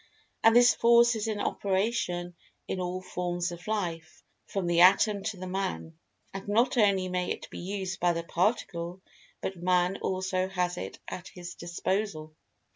And 0.43 0.55
this 0.55 0.73
Force 0.73 1.15
is 1.15 1.27
in 1.27 1.39
operation 1.39 2.33
in 2.67 2.79
all 2.79 3.03
forms 3.03 3.51
of 3.51 3.67
Life, 3.67 4.23
from 4.47 4.65
the 4.65 4.81
Atom 4.81 5.21
to 5.25 5.37
the 5.37 5.45
Man. 5.45 5.95
And 6.33 6.47
not 6.47 6.75
only 6.75 7.07
may 7.07 7.29
it 7.29 7.47
be 7.51 7.59
used 7.59 7.99
by 7.99 8.13
the 8.13 8.23
Particle, 8.23 8.99
but 9.41 9.61
Man, 9.61 9.97
also, 9.97 10.47
has 10.47 10.77
it 10.79 10.97
at 11.07 11.27
his 11.27 11.53
disposal. 11.53 12.33